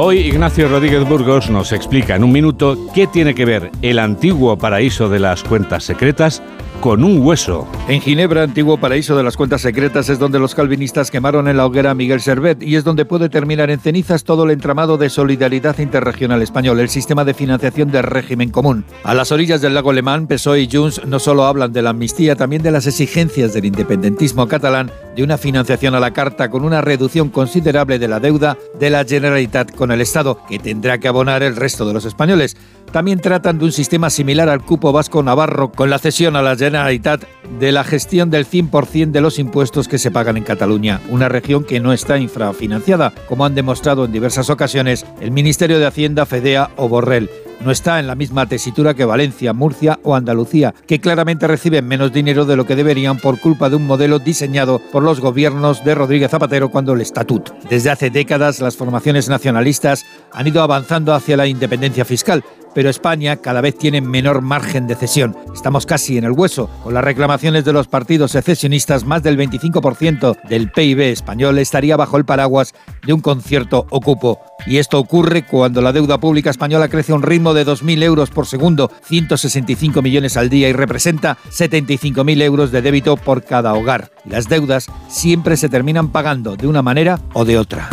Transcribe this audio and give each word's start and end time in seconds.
Hoy 0.00 0.18
Ignacio 0.18 0.68
Rodríguez 0.68 1.08
Burgos 1.08 1.50
nos 1.50 1.72
explica 1.72 2.14
en 2.14 2.22
un 2.22 2.30
minuto 2.30 2.78
qué 2.94 3.08
tiene 3.08 3.34
que 3.34 3.44
ver 3.44 3.72
el 3.82 3.98
antiguo 3.98 4.56
paraíso 4.56 5.08
de 5.08 5.18
las 5.18 5.42
cuentas 5.42 5.82
secretas 5.82 6.40
con 6.80 7.02
un 7.04 7.20
hueso. 7.26 7.66
En 7.88 8.00
Ginebra, 8.00 8.42
antiguo 8.42 8.78
paraíso 8.78 9.16
de 9.16 9.22
las 9.22 9.36
cuentas 9.36 9.62
secretas, 9.62 10.08
es 10.08 10.18
donde 10.18 10.38
los 10.38 10.54
calvinistas 10.54 11.10
quemaron 11.10 11.48
en 11.48 11.56
la 11.56 11.66
hoguera 11.66 11.90
a 11.90 11.94
Miguel 11.94 12.20
Servet 12.20 12.62
y 12.62 12.76
es 12.76 12.84
donde 12.84 13.04
puede 13.04 13.28
terminar 13.28 13.70
en 13.70 13.80
cenizas 13.80 14.24
todo 14.24 14.44
el 14.44 14.50
entramado 14.50 14.96
de 14.96 15.10
solidaridad 15.10 15.78
interregional 15.78 16.42
español, 16.42 16.78
el 16.80 16.88
sistema 16.88 17.24
de 17.24 17.34
financiación 17.34 17.90
del 17.90 18.04
régimen 18.04 18.50
común. 18.50 18.84
A 19.04 19.14
las 19.14 19.32
orillas 19.32 19.60
del 19.60 19.74
lago 19.74 19.90
Alemán, 19.90 20.26
PSOE 20.26 20.60
y 20.60 20.68
Junts 20.70 21.04
no 21.06 21.18
solo 21.18 21.44
hablan 21.44 21.72
de 21.72 21.82
la 21.82 21.90
amnistía, 21.90 22.36
también 22.36 22.62
de 22.62 22.70
las 22.70 22.86
exigencias 22.86 23.52
del 23.52 23.64
independentismo 23.64 24.46
catalán 24.46 24.90
de 25.16 25.24
una 25.24 25.36
financiación 25.36 25.96
a 25.96 26.00
la 26.00 26.12
carta 26.12 26.48
con 26.48 26.64
una 26.64 26.80
reducción 26.80 27.28
considerable 27.30 27.98
de 27.98 28.06
la 28.06 28.20
deuda 28.20 28.56
de 28.78 28.90
la 28.90 29.04
Generalitat 29.04 29.74
con 29.74 29.90
el 29.90 30.00
Estado, 30.00 30.40
que 30.48 30.60
tendrá 30.60 30.98
que 30.98 31.08
abonar 31.08 31.42
el 31.42 31.56
resto 31.56 31.84
de 31.86 31.92
los 31.92 32.04
españoles. 32.04 32.56
También 32.92 33.20
tratan 33.20 33.58
de 33.58 33.66
un 33.66 33.72
sistema 33.72 34.10
similar 34.10 34.48
al 34.48 34.64
cupo 34.64 34.92
vasco-navarro, 34.92 35.70
con 35.72 35.90
la 35.90 35.98
cesión 35.98 36.36
a 36.36 36.42
la 36.42 36.56
Generalitat 36.56 37.24
de 37.60 37.72
la 37.72 37.84
gestión 37.84 38.30
del 38.30 38.46
100% 38.46 39.10
de 39.10 39.20
los 39.20 39.38
impuestos 39.38 39.88
que 39.88 39.98
se 39.98 40.10
pagan 40.10 40.36
en 40.36 40.44
Cataluña, 40.44 41.00
una 41.10 41.28
región 41.28 41.64
que 41.64 41.80
no 41.80 41.92
está 41.92 42.18
infrafinanciada, 42.18 43.12
como 43.28 43.44
han 43.44 43.54
demostrado 43.54 44.04
en 44.04 44.12
diversas 44.12 44.48
ocasiones 44.50 45.04
el 45.20 45.30
Ministerio 45.30 45.78
de 45.78 45.86
Hacienda, 45.86 46.26
Fedea 46.26 46.70
o 46.76 46.88
Borrell 46.88 47.28
no 47.60 47.70
está 47.70 47.98
en 47.98 48.06
la 48.06 48.14
misma 48.14 48.46
tesitura 48.46 48.94
que 48.94 49.04
Valencia, 49.04 49.52
Murcia 49.52 49.98
o 50.02 50.14
Andalucía, 50.14 50.74
que 50.86 51.00
claramente 51.00 51.46
reciben 51.46 51.86
menos 51.86 52.12
dinero 52.12 52.44
de 52.44 52.56
lo 52.56 52.66
que 52.66 52.76
deberían 52.76 53.18
por 53.18 53.40
culpa 53.40 53.68
de 53.68 53.76
un 53.76 53.86
modelo 53.86 54.18
diseñado 54.18 54.80
por 54.92 55.02
los 55.02 55.20
gobiernos 55.20 55.84
de 55.84 55.94
Rodríguez 55.94 56.30
Zapatero 56.30 56.70
cuando 56.70 56.92
el 56.92 57.00
estatuto. 57.00 57.56
Desde 57.68 57.90
hace 57.90 58.10
décadas 58.10 58.60
las 58.60 58.76
formaciones 58.76 59.28
nacionalistas 59.28 60.04
han 60.32 60.46
ido 60.46 60.62
avanzando 60.62 61.14
hacia 61.14 61.36
la 61.36 61.46
independencia 61.46 62.04
fiscal, 62.04 62.44
pero 62.78 62.90
España 62.90 63.38
cada 63.38 63.60
vez 63.60 63.76
tiene 63.76 64.00
menor 64.00 64.40
margen 64.40 64.86
de 64.86 64.94
cesión. 64.94 65.36
Estamos 65.52 65.84
casi 65.84 66.16
en 66.16 66.22
el 66.22 66.30
hueso. 66.30 66.70
Con 66.84 66.94
las 66.94 67.02
reclamaciones 67.02 67.64
de 67.64 67.72
los 67.72 67.88
partidos 67.88 68.30
secesionistas, 68.30 69.04
más 69.04 69.24
del 69.24 69.36
25% 69.36 70.36
del 70.48 70.70
PIB 70.70 71.00
español 71.00 71.58
estaría 71.58 71.96
bajo 71.96 72.16
el 72.16 72.24
paraguas 72.24 72.74
de 73.04 73.12
un 73.12 73.20
concierto 73.20 73.88
ocupo. 73.90 74.38
Y 74.64 74.76
esto 74.76 75.00
ocurre 75.00 75.44
cuando 75.44 75.82
la 75.82 75.92
deuda 75.92 76.20
pública 76.20 76.50
española 76.50 76.86
crece 76.86 77.10
a 77.10 77.16
un 77.16 77.24
ritmo 77.24 77.52
de 77.52 77.66
2.000 77.66 78.00
euros 78.04 78.30
por 78.30 78.46
segundo, 78.46 78.92
165 79.06 80.00
millones 80.00 80.36
al 80.36 80.48
día 80.48 80.68
y 80.68 80.72
representa 80.72 81.36
75.000 81.50 82.42
euros 82.42 82.70
de 82.70 82.80
débito 82.80 83.16
por 83.16 83.42
cada 83.42 83.74
hogar. 83.74 84.12
Las 84.24 84.48
deudas 84.48 84.86
siempre 85.08 85.56
se 85.56 85.68
terminan 85.68 86.10
pagando 86.12 86.54
de 86.54 86.68
una 86.68 86.82
manera 86.82 87.18
o 87.32 87.44
de 87.44 87.58
otra. 87.58 87.88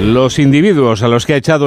Los 0.00 0.38
individuos 0.38 1.02
a 1.02 1.08
los 1.08 1.26
que 1.26 1.32
ha 1.32 1.36
echado 1.36 1.66